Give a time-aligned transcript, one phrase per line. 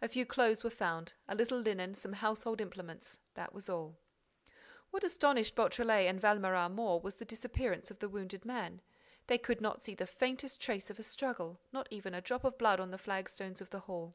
[0.00, 3.98] A few clothes were found, a little linen, some household implements; and that was all.
[4.90, 8.80] What astonished Beautrelet and Valméras more was the disappearance of the wounded man.
[9.26, 12.56] They could not see the faintest trace of a struggle, not even a drop of
[12.56, 14.14] blood on the flagstones of the hall.